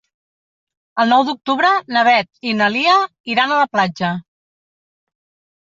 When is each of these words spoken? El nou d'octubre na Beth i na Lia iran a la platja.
El 1.03 1.13
nou 1.15 1.25
d'octubre 1.27 1.71
na 1.97 2.03
Beth 2.09 2.49
i 2.53 2.57
na 2.63 2.73
Lia 2.79 2.99
iran 3.35 3.55
a 3.55 3.61
la 3.63 3.71
platja. 3.77 4.13